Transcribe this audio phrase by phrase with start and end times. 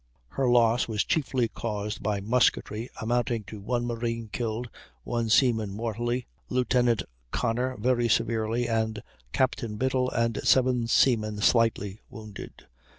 [0.29, 4.67] Her loss was chiefly caused by musketry, amounting to 1 marine killed,
[5.03, 12.65] 1 seaman mortally, Lieutenant Conner very severely, and Captain Biddle and seven seamen slightly, wounded.